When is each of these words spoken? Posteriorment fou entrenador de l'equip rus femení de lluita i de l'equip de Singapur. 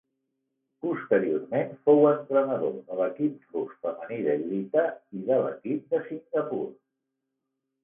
Posteriorment 0.85 1.75
fou 1.89 2.01
entrenador 2.11 2.73
de 2.87 2.97
l'equip 3.01 3.55
rus 3.59 3.77
femení 3.85 4.19
de 4.31 4.35
lluita 4.47 4.89
i 5.19 5.23
de 5.31 5.39
l'equip 5.45 5.87
de 5.95 6.03
Singapur. 6.11 6.67